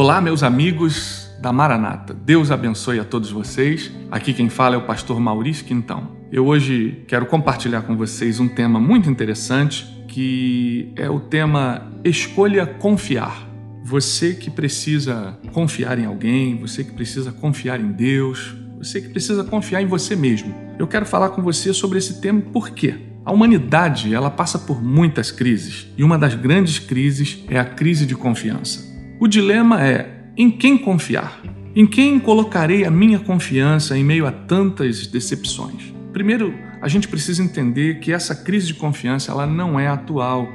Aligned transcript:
Olá, 0.00 0.18
meus 0.18 0.42
amigos 0.42 1.30
da 1.42 1.52
Maranata. 1.52 2.14
Deus 2.14 2.50
abençoe 2.50 2.98
a 2.98 3.04
todos 3.04 3.30
vocês. 3.30 3.92
Aqui 4.10 4.32
quem 4.32 4.48
fala 4.48 4.74
é 4.74 4.78
o 4.78 4.86
pastor 4.86 5.20
Maurício 5.20 5.62
Quintão. 5.62 6.16
Eu 6.32 6.46
hoje 6.46 7.04
quero 7.06 7.26
compartilhar 7.26 7.82
com 7.82 7.94
vocês 7.94 8.40
um 8.40 8.48
tema 8.48 8.80
muito 8.80 9.10
interessante 9.10 9.84
que 10.08 10.90
é 10.96 11.10
o 11.10 11.20
tema 11.20 11.92
Escolha 12.02 12.64
Confiar. 12.64 13.46
Você 13.84 14.32
que 14.32 14.50
precisa 14.50 15.38
confiar 15.52 15.98
em 15.98 16.06
alguém, 16.06 16.58
você 16.58 16.82
que 16.82 16.92
precisa 16.92 17.30
confiar 17.30 17.78
em 17.78 17.92
Deus, 17.92 18.56
você 18.78 19.02
que 19.02 19.08
precisa 19.10 19.44
confiar 19.44 19.82
em 19.82 19.86
você 19.86 20.16
mesmo. 20.16 20.54
Eu 20.78 20.86
quero 20.86 21.04
falar 21.04 21.28
com 21.28 21.42
você 21.42 21.74
sobre 21.74 21.98
esse 21.98 22.22
tema 22.22 22.40
por 22.40 22.70
quê? 22.70 22.94
A 23.22 23.32
humanidade, 23.32 24.14
ela 24.14 24.30
passa 24.30 24.58
por 24.58 24.82
muitas 24.82 25.30
crises, 25.30 25.88
e 25.94 26.02
uma 26.02 26.16
das 26.16 26.34
grandes 26.34 26.78
crises 26.78 27.44
é 27.50 27.60
a 27.60 27.66
crise 27.66 28.06
de 28.06 28.14
confiança. 28.14 28.89
O 29.20 29.28
dilema 29.28 29.86
é: 29.86 30.32
em 30.34 30.50
quem 30.50 30.78
confiar? 30.78 31.42
Em 31.76 31.86
quem 31.86 32.18
colocarei 32.18 32.86
a 32.86 32.90
minha 32.90 33.18
confiança 33.18 33.96
em 33.96 34.02
meio 34.02 34.26
a 34.26 34.32
tantas 34.32 35.06
decepções? 35.06 35.92
Primeiro, 36.10 36.54
a 36.80 36.88
gente 36.88 37.06
precisa 37.06 37.44
entender 37.44 38.00
que 38.00 38.14
essa 38.14 38.34
crise 38.34 38.68
de 38.68 38.74
confiança 38.74 39.30
ela 39.30 39.46
não 39.46 39.78
é 39.78 39.88
atual. 39.88 40.48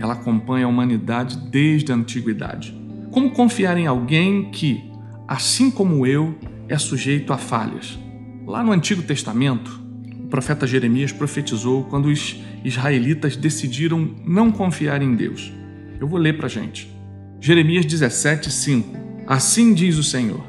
Ela 0.00 0.14
acompanha 0.14 0.66
a 0.66 0.68
humanidade 0.68 1.36
desde 1.48 1.92
a 1.92 1.94
antiguidade. 1.94 2.76
Como 3.12 3.30
confiar 3.30 3.78
em 3.78 3.86
alguém 3.86 4.50
que, 4.50 4.82
assim 5.28 5.70
como 5.70 6.04
eu, 6.04 6.36
é 6.68 6.76
sujeito 6.76 7.32
a 7.32 7.38
falhas? 7.38 7.96
Lá 8.44 8.64
no 8.64 8.72
Antigo 8.72 9.02
Testamento, 9.02 9.80
o 10.18 10.26
profeta 10.26 10.66
Jeremias 10.66 11.12
profetizou 11.12 11.84
quando 11.84 12.06
os 12.06 12.36
israelitas 12.64 13.36
decidiram 13.36 14.10
não 14.26 14.50
confiar 14.50 15.02
em 15.02 15.14
Deus. 15.14 15.52
Eu 16.00 16.08
vou 16.08 16.18
ler 16.18 16.36
para 16.36 16.46
a 16.46 16.50
gente. 16.50 16.97
Jeremias 17.40 17.86
17, 17.86 18.50
5 18.50 18.98
Assim 19.26 19.72
diz 19.72 19.96
o 19.96 20.02
Senhor: 20.02 20.44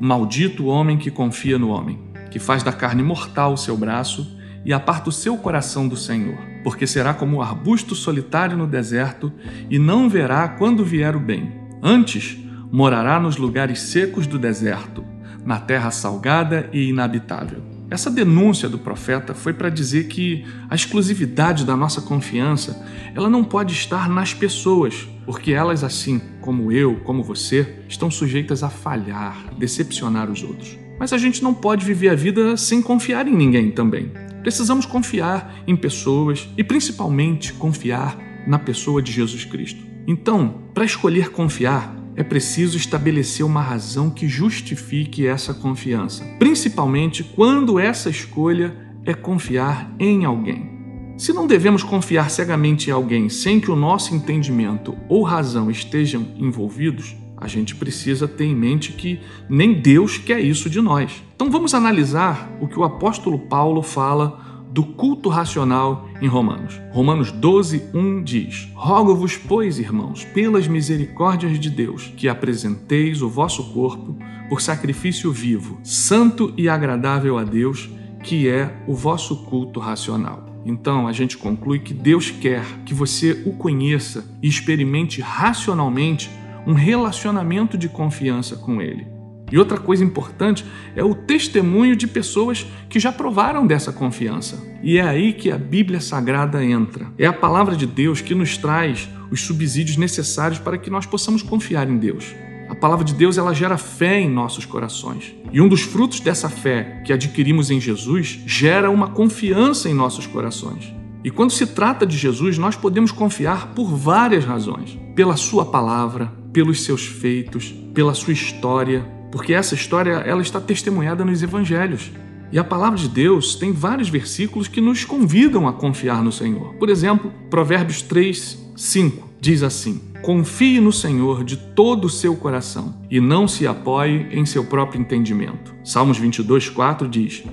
Maldito 0.00 0.64
o 0.64 0.66
homem 0.68 0.96
que 0.96 1.10
confia 1.10 1.58
no 1.58 1.68
homem, 1.68 1.98
que 2.30 2.38
faz 2.38 2.62
da 2.62 2.72
carne 2.72 3.02
mortal 3.02 3.52
o 3.52 3.58
seu 3.58 3.76
braço 3.76 4.38
e 4.64 4.72
aparta 4.72 5.10
o 5.10 5.12
seu 5.12 5.36
coração 5.36 5.86
do 5.86 5.96
Senhor, 5.96 6.38
porque 6.64 6.86
será 6.86 7.12
como 7.12 7.36
o 7.36 7.42
arbusto 7.42 7.94
solitário 7.94 8.56
no 8.56 8.66
deserto 8.66 9.30
e 9.68 9.78
não 9.78 10.08
verá 10.08 10.48
quando 10.48 10.84
vier 10.84 11.14
o 11.14 11.20
bem. 11.20 11.52
Antes, 11.82 12.38
morará 12.72 13.20
nos 13.20 13.36
lugares 13.36 13.80
secos 13.80 14.26
do 14.26 14.38
deserto, 14.38 15.04
na 15.44 15.58
terra 15.58 15.90
salgada 15.90 16.70
e 16.72 16.88
inabitável. 16.88 17.69
Essa 17.90 18.08
denúncia 18.08 18.68
do 18.68 18.78
profeta 18.78 19.34
foi 19.34 19.52
para 19.52 19.68
dizer 19.68 20.06
que 20.06 20.46
a 20.68 20.76
exclusividade 20.76 21.64
da 21.64 21.76
nossa 21.76 22.00
confiança, 22.00 22.86
ela 23.16 23.28
não 23.28 23.42
pode 23.42 23.74
estar 23.74 24.08
nas 24.08 24.32
pessoas, 24.32 25.08
porque 25.26 25.52
elas 25.52 25.82
assim 25.82 26.20
como 26.40 26.70
eu, 26.70 27.00
como 27.00 27.24
você, 27.24 27.82
estão 27.88 28.08
sujeitas 28.08 28.62
a 28.62 28.70
falhar, 28.70 29.52
decepcionar 29.58 30.30
os 30.30 30.44
outros. 30.44 30.78
Mas 31.00 31.12
a 31.12 31.18
gente 31.18 31.42
não 31.42 31.52
pode 31.52 31.84
viver 31.84 32.10
a 32.10 32.14
vida 32.14 32.56
sem 32.56 32.80
confiar 32.80 33.26
em 33.26 33.34
ninguém 33.34 33.72
também. 33.72 34.12
Precisamos 34.40 34.86
confiar 34.86 35.62
em 35.66 35.74
pessoas 35.74 36.48
e 36.56 36.62
principalmente 36.62 37.52
confiar 37.54 38.16
na 38.46 38.58
pessoa 38.58 39.02
de 39.02 39.10
Jesus 39.10 39.44
Cristo. 39.44 39.84
Então, 40.06 40.62
para 40.72 40.84
escolher 40.84 41.30
confiar, 41.30 41.99
é 42.20 42.22
preciso 42.22 42.76
estabelecer 42.76 43.46
uma 43.46 43.62
razão 43.62 44.10
que 44.10 44.28
justifique 44.28 45.26
essa 45.26 45.54
confiança, 45.54 46.22
principalmente 46.38 47.24
quando 47.24 47.78
essa 47.78 48.10
escolha 48.10 48.76
é 49.06 49.14
confiar 49.14 49.90
em 49.98 50.26
alguém. 50.26 50.68
Se 51.16 51.32
não 51.32 51.46
devemos 51.46 51.82
confiar 51.82 52.28
cegamente 52.28 52.90
em 52.90 52.92
alguém 52.92 53.30
sem 53.30 53.58
que 53.58 53.70
o 53.70 53.76
nosso 53.76 54.14
entendimento 54.14 54.94
ou 55.08 55.22
razão 55.22 55.70
estejam 55.70 56.28
envolvidos, 56.36 57.16
a 57.38 57.48
gente 57.48 57.74
precisa 57.74 58.28
ter 58.28 58.44
em 58.44 58.54
mente 58.54 58.92
que 58.92 59.18
nem 59.48 59.80
Deus 59.80 60.18
quer 60.18 60.40
isso 60.40 60.68
de 60.68 60.82
nós. 60.82 61.22
Então 61.34 61.50
vamos 61.50 61.72
analisar 61.72 62.52
o 62.60 62.68
que 62.68 62.78
o 62.78 62.84
apóstolo 62.84 63.38
Paulo 63.38 63.80
fala 63.82 64.49
do 64.70 64.84
culto 64.84 65.28
racional 65.28 66.08
em 66.22 66.28
Romanos. 66.28 66.80
Romanos 66.92 67.32
12, 67.32 67.90
1 67.92 68.22
diz: 68.22 68.68
Rogo-vos, 68.74 69.36
pois, 69.36 69.78
irmãos, 69.78 70.24
pelas 70.24 70.68
misericórdias 70.68 71.58
de 71.58 71.68
Deus, 71.68 72.12
que 72.16 72.28
apresenteis 72.28 73.20
o 73.20 73.28
vosso 73.28 73.72
corpo 73.72 74.16
por 74.48 74.60
sacrifício 74.60 75.32
vivo, 75.32 75.78
santo 75.82 76.52
e 76.56 76.68
agradável 76.68 77.38
a 77.38 77.44
Deus, 77.44 77.90
que 78.22 78.48
é 78.48 78.82
o 78.86 78.94
vosso 78.94 79.44
culto 79.44 79.80
racional. 79.80 80.46
Então 80.64 81.08
a 81.08 81.12
gente 81.12 81.38
conclui 81.38 81.78
que 81.78 81.94
Deus 81.94 82.30
quer 82.30 82.64
que 82.84 82.92
você 82.92 83.42
o 83.46 83.52
conheça 83.52 84.30
e 84.42 84.48
experimente 84.48 85.20
racionalmente 85.20 86.30
um 86.66 86.74
relacionamento 86.74 87.78
de 87.78 87.88
confiança 87.88 88.56
com 88.56 88.80
Ele. 88.80 89.19
E 89.50 89.58
outra 89.58 89.78
coisa 89.78 90.04
importante 90.04 90.64
é 90.94 91.02
o 91.02 91.14
testemunho 91.14 91.96
de 91.96 92.06
pessoas 92.06 92.66
que 92.88 93.00
já 93.00 93.10
provaram 93.10 93.66
dessa 93.66 93.92
confiança. 93.92 94.62
E 94.82 94.98
é 94.98 95.02
aí 95.02 95.32
que 95.32 95.50
a 95.50 95.58
Bíblia 95.58 96.00
Sagrada 96.00 96.64
entra. 96.64 97.06
É 97.18 97.26
a 97.26 97.32
palavra 97.32 97.74
de 97.74 97.86
Deus 97.86 98.20
que 98.20 98.34
nos 98.34 98.56
traz 98.56 99.08
os 99.30 99.42
subsídios 99.42 99.96
necessários 99.96 100.58
para 100.58 100.78
que 100.78 100.90
nós 100.90 101.06
possamos 101.06 101.42
confiar 101.42 101.88
em 101.88 101.98
Deus. 101.98 102.34
A 102.68 102.74
palavra 102.74 103.04
de 103.04 103.14
Deus 103.14 103.36
ela 103.36 103.52
gera 103.52 103.76
fé 103.76 104.20
em 104.20 104.30
nossos 104.30 104.64
corações. 104.64 105.34
E 105.52 105.60
um 105.60 105.68
dos 105.68 105.82
frutos 105.82 106.20
dessa 106.20 106.48
fé 106.48 107.02
que 107.04 107.12
adquirimos 107.12 107.70
em 107.70 107.80
Jesus 107.80 108.40
gera 108.46 108.90
uma 108.90 109.08
confiança 109.08 109.88
em 109.88 109.94
nossos 109.94 110.26
corações. 110.26 110.94
E 111.24 111.30
quando 111.30 111.50
se 111.50 111.66
trata 111.66 112.06
de 112.06 112.16
Jesus, 112.16 112.56
nós 112.56 112.76
podemos 112.76 113.10
confiar 113.10 113.74
por 113.74 113.94
várias 113.94 114.44
razões: 114.44 114.96
pela 115.14 115.36
sua 115.36 115.66
palavra, 115.66 116.32
pelos 116.52 116.84
seus 116.84 117.04
feitos, 117.04 117.74
pela 117.92 118.14
sua 118.14 118.32
história, 118.32 119.04
porque 119.30 119.54
essa 119.54 119.74
história 119.74 120.12
ela 120.12 120.42
está 120.42 120.60
testemunhada 120.60 121.24
nos 121.24 121.42
evangelhos. 121.42 122.10
E 122.52 122.58
a 122.58 122.64
palavra 122.64 122.98
de 122.98 123.08
Deus 123.08 123.54
tem 123.54 123.72
vários 123.72 124.08
versículos 124.08 124.66
que 124.66 124.80
nos 124.80 125.04
convidam 125.04 125.68
a 125.68 125.72
confiar 125.72 126.22
no 126.22 126.32
Senhor. 126.32 126.74
Por 126.74 126.88
exemplo, 126.88 127.32
Provérbios 127.48 128.02
3, 128.02 128.72
5 128.76 129.28
diz 129.40 129.62
assim: 129.62 130.00
Confie 130.20 130.80
no 130.80 130.92
Senhor 130.92 131.44
de 131.44 131.56
todo 131.56 132.06
o 132.06 132.10
seu 132.10 132.34
coração 132.36 132.96
e 133.08 133.20
não 133.20 133.46
se 133.46 133.68
apoie 133.68 134.26
em 134.32 134.44
seu 134.44 134.64
próprio 134.64 135.00
entendimento. 135.00 135.72
Salmos 135.84 136.18
22, 136.18 136.68
4 136.68 137.08
diz: 137.08 137.44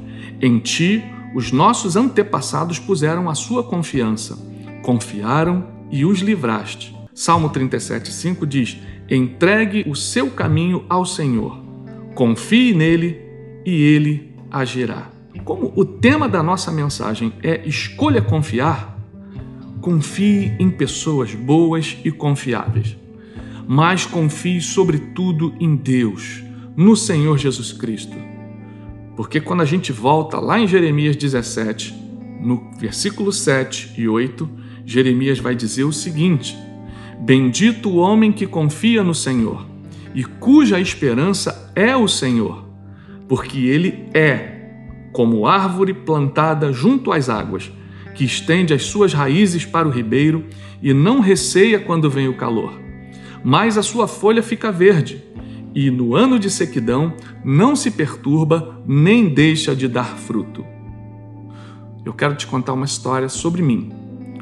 Em 0.42 0.58
ti 0.58 1.04
os 1.36 1.52
nossos 1.52 1.96
antepassados 1.96 2.80
puseram 2.80 3.30
a 3.30 3.36
sua 3.36 3.64
confiança, 3.64 4.36
confiaram 4.82 5.68
e 5.92 6.06
os 6.06 6.20
livraste. 6.22 6.96
Salmo 7.14 7.50
37, 7.50 8.12
5 8.12 8.48
diz: 8.48 8.78
Entregue 9.08 9.86
o 9.88 9.96
seu 9.96 10.32
caminho 10.32 10.84
ao 10.90 11.06
Senhor 11.06 11.67
confie 12.18 12.74
nele 12.74 13.22
e 13.64 13.80
ele 13.80 14.34
agirá. 14.50 15.12
Como 15.46 15.72
o 15.76 15.86
tema 15.86 16.28
da 16.28 16.42
nossa 16.42 16.72
mensagem 16.72 17.32
é 17.44 17.62
escolha 17.64 18.24
confiar, 18.24 19.00
confie 19.82 20.52
em 20.58 20.68
pessoas 20.68 21.36
boas 21.36 21.96
e 22.04 22.10
confiáveis, 22.10 22.98
mas 23.68 24.08
confie 24.08 24.60
sobretudo 24.60 25.54
em 25.60 25.76
Deus, 25.76 26.44
no 26.76 26.96
Senhor 26.96 27.38
Jesus 27.38 27.72
Cristo. 27.72 28.18
Porque 29.16 29.40
quando 29.40 29.62
a 29.62 29.66
gente 29.66 29.92
volta 29.92 30.40
lá 30.40 30.60
em 30.60 30.66
Jeremias 30.66 31.16
17, 31.16 31.94
no 32.42 32.72
versículo 32.80 33.32
7 33.32 33.94
e 33.96 34.08
8, 34.08 34.50
Jeremias 34.84 35.38
vai 35.38 35.54
dizer 35.54 35.84
o 35.84 35.94
seguinte: 35.94 36.58
Bendito 37.20 37.90
o 37.90 37.98
homem 37.98 38.32
que 38.32 38.48
confia 38.48 39.04
no 39.04 39.14
Senhor 39.14 39.77
e 40.18 40.24
cuja 40.24 40.80
esperança 40.80 41.72
é 41.76 41.96
o 41.96 42.08
Senhor, 42.08 42.66
porque 43.28 43.60
ele 43.60 44.10
é 44.16 44.72
como 45.14 45.46
árvore 45.46 45.94
plantada 45.94 46.74
junto 46.74 47.12
às 47.12 47.30
águas, 47.30 47.72
que 48.16 48.26
estende 48.26 48.74
as 48.74 48.82
suas 48.82 49.14
raízes 49.14 49.64
para 49.64 49.88
o 49.88 49.92
ribeiro 49.92 50.48
e 50.82 50.92
não 50.92 51.20
receia 51.20 51.80
quando 51.80 52.10
vem 52.10 52.28
o 52.28 52.36
calor. 52.36 52.82
Mas 53.44 53.78
a 53.78 53.84
sua 53.84 54.08
folha 54.08 54.42
fica 54.42 54.72
verde, 54.72 55.24
e 55.76 55.92
no 55.92 56.16
ano 56.16 56.40
de 56.40 56.50
sequidão 56.50 57.14
não 57.46 57.76
se 57.76 57.92
perturba 57.92 58.82
nem 58.88 59.30
deixa 59.30 59.76
de 59.76 59.88
dar 59.88 60.18
fruto. 60.18 60.66
Eu 62.04 62.14
quero 62.14 62.34
te 62.34 62.48
contar 62.48 62.74
uma 62.74 62.88
história 62.88 63.30
sobre 63.30 63.62
mim. 63.62 63.92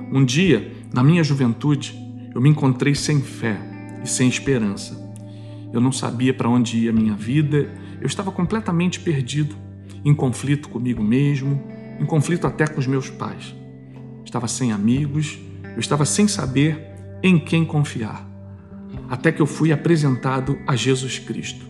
Um 0.10 0.24
dia, 0.24 0.72
na 0.94 1.04
minha 1.04 1.22
juventude, 1.22 1.94
eu 2.34 2.40
me 2.40 2.48
encontrei 2.48 2.96
sem 2.96 3.20
fé 3.20 3.60
e 4.02 4.08
sem 4.08 4.30
esperança. 4.30 5.05
Eu 5.76 5.82
não 5.82 5.92
sabia 5.92 6.34
para 6.34 6.50
onde 6.50 6.78
ia 6.78 6.90
a 6.90 6.94
minha 6.94 7.14
vida, 7.14 7.70
eu 8.00 8.08
estava 8.08 8.32
completamente 8.32 9.00
perdido, 9.00 9.56
em 10.04 10.14
conflito 10.14 10.70
comigo 10.70 11.04
mesmo, 11.04 11.62
em 12.00 12.06
conflito 12.06 12.48
até 12.48 12.66
com 12.66 12.80
os 12.80 12.88
meus 12.88 13.10
pais. 13.10 13.54
Estava 14.24 14.48
sem 14.48 14.72
amigos, 14.72 15.38
eu 15.74 15.80
estava 15.80 16.06
sem 16.06 16.28
saber 16.28 16.80
em 17.22 17.38
quem 17.38 17.66
confiar. 17.66 18.26
Até 19.10 19.32
que 19.32 19.42
eu 19.42 19.46
fui 19.46 19.72
apresentado 19.72 20.58
a 20.66 20.76
Jesus 20.76 21.20
Cristo. 21.20 21.66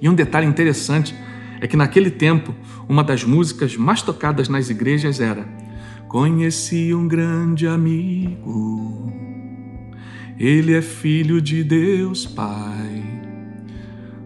E 0.00 0.08
um 0.08 0.14
detalhe 0.14 0.46
interessante 0.46 1.14
é 1.60 1.66
que 1.66 1.76
naquele 1.76 2.10
tempo, 2.10 2.54
uma 2.88 3.04
das 3.04 3.22
músicas 3.22 3.76
mais 3.76 4.02
tocadas 4.02 4.48
nas 4.48 4.70
igrejas 4.70 5.20
era 5.20 5.46
Conheci 6.08 6.94
um 6.94 7.06
grande 7.06 7.66
amigo 7.66 9.12
ele 10.38 10.74
é 10.74 10.82
filho 10.82 11.40
de 11.40 11.62
Deus 11.62 12.26
Pai. 12.26 12.93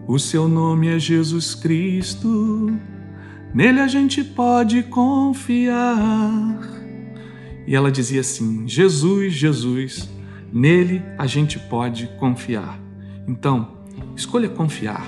O 0.09 0.17
seu 0.17 0.47
nome 0.47 0.87
é 0.87 0.97
Jesus 0.97 1.53
Cristo, 1.53 2.75
nele 3.53 3.79
a 3.79 3.87
gente 3.87 4.23
pode 4.23 4.81
confiar. 4.81 6.59
E 7.67 7.75
ela 7.75 7.91
dizia 7.91 8.21
assim: 8.21 8.67
Jesus, 8.67 9.33
Jesus, 9.33 10.09
nele 10.51 11.03
a 11.15 11.27
gente 11.27 11.59
pode 11.59 12.07
confiar. 12.17 12.81
Então, 13.27 13.77
escolha 14.15 14.49
confiar. 14.49 15.05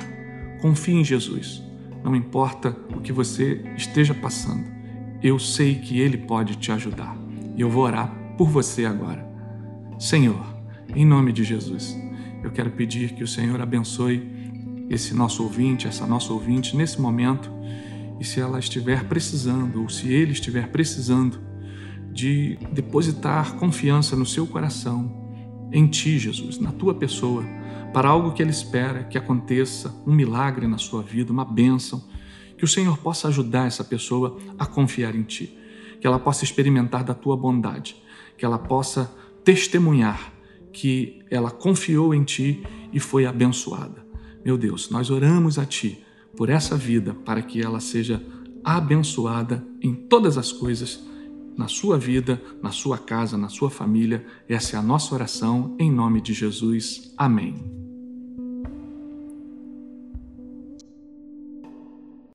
Confie 0.62 0.94
em 0.94 1.04
Jesus. 1.04 1.64
Não 2.04 2.16
importa 2.16 2.78
o 2.96 3.02
que 3.02 3.12
você 3.12 3.60
esteja 3.76 4.14
passando, 4.14 4.66
eu 5.24 5.40
sei 5.40 5.80
que 5.80 6.00
Ele 6.00 6.18
pode 6.18 6.58
te 6.58 6.72
ajudar. 6.72 7.18
E 7.58 7.62
eu 7.62 7.72
vou 7.72 7.86
orar 7.86 8.36
por 8.38 8.50
você 8.50 8.86
agora. 8.86 9.28
Senhor, 9.98 10.46
em 10.96 11.08
nome 11.08 11.34
de 11.34 11.44
Jesus, 11.44 11.98
eu 12.44 12.52
quero 12.52 12.70
pedir 12.70 13.14
que 13.14 13.24
o 13.24 13.28
Senhor 13.28 13.60
abençoe 13.60 14.41
esse 14.94 15.14
nosso 15.14 15.44
ouvinte, 15.44 15.88
essa 15.88 16.06
nossa 16.06 16.34
ouvinte 16.34 16.76
nesse 16.76 17.00
momento, 17.00 17.50
e 18.20 18.26
se 18.26 18.40
ela 18.40 18.60
estiver 18.60 19.06
precisando, 19.06 19.82
ou 19.82 19.90
se 19.90 20.12
ele 20.12 20.34
estiver 20.34 20.68
precisando, 20.68 21.40
de 22.12 22.58
depositar 22.72 23.56
confiança 23.56 24.16
no 24.16 24.26
seu 24.26 24.46
coração, 24.46 25.20
em 25.72 25.88
ti, 25.88 26.20
Jesus, 26.20 26.60
na 26.60 26.72
tua 26.72 26.94
pessoa, 26.94 27.46
para 27.94 28.10
algo 28.10 28.34
que 28.34 28.42
ele 28.42 28.52
espera 28.52 29.04
que 29.06 29.18
aconteça, 29.18 29.96
um 30.06 30.14
milagre 30.14 30.68
na 30.68 30.78
sua 30.78 31.02
vida, 31.02 31.32
uma 31.32 31.46
bênção, 31.46 32.04
que 32.58 32.66
o 32.66 32.68
Senhor 32.68 32.98
possa 32.98 33.30
ajudar 33.30 33.68
essa 33.68 33.84
pessoa 33.84 34.38
a 34.60 34.66
confiar 34.66 35.16
em 35.16 35.24
ti, 35.24 35.58
que 36.00 36.06
ela 36.06 36.20
possa 36.20 36.44
experimentar 36.44 37.04
da 37.04 37.14
tua 37.14 37.38
bondade, 37.38 37.96
que 38.38 38.46
ela 38.46 38.60
possa 38.60 39.12
testemunhar 39.44 40.32
que 40.72 41.20
ela 41.30 41.52
confiou 41.52 42.14
em 42.14 42.24
ti 42.24 42.64
e 42.94 43.00
foi 43.00 43.26
abençoada. 43.26 44.11
Meu 44.44 44.58
Deus, 44.58 44.90
nós 44.90 45.10
oramos 45.10 45.60
a 45.60 45.66
Ti 45.66 46.04
por 46.36 46.50
essa 46.50 46.76
vida 46.76 47.14
para 47.14 47.42
que 47.42 47.62
ela 47.62 47.80
seja 47.80 48.24
abençoada 48.64 49.66
em 49.82 49.94
todas 49.94 50.38
as 50.38 50.52
coisas, 50.52 51.04
na 51.58 51.68
sua 51.68 51.98
vida, 51.98 52.42
na 52.62 52.72
sua 52.72 52.98
casa, 52.98 53.38
na 53.38 53.50
sua 53.50 53.70
família. 53.70 54.26
Essa 54.48 54.76
é 54.76 54.80
a 54.80 54.84
nossa 54.84 55.14
oração, 55.14 55.76
em 55.80 55.92
nome 55.92 56.22
de 56.22 56.34
Jesus. 56.34 57.14
Amém. 57.18 57.81